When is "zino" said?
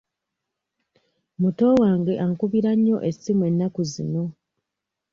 3.91-4.23